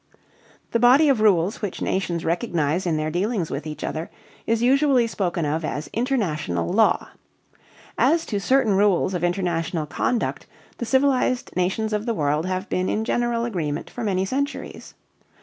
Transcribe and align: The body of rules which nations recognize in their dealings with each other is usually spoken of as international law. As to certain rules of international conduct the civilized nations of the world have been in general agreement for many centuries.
The 0.71 0.79
body 0.79 1.09
of 1.09 1.21
rules 1.21 1.61
which 1.61 1.79
nations 1.79 2.25
recognize 2.25 2.87
in 2.87 2.97
their 2.97 3.11
dealings 3.11 3.51
with 3.51 3.67
each 3.67 3.83
other 3.83 4.09
is 4.47 4.63
usually 4.63 5.05
spoken 5.05 5.45
of 5.45 5.63
as 5.63 5.91
international 5.93 6.67
law. 6.69 7.09
As 7.99 8.25
to 8.25 8.39
certain 8.39 8.73
rules 8.75 9.13
of 9.13 9.23
international 9.23 9.85
conduct 9.85 10.47
the 10.79 10.85
civilized 10.87 11.55
nations 11.55 11.93
of 11.93 12.07
the 12.07 12.15
world 12.15 12.47
have 12.47 12.67
been 12.67 12.89
in 12.89 13.05
general 13.05 13.45
agreement 13.45 13.91
for 13.91 14.03
many 14.03 14.25
centuries. 14.25 14.95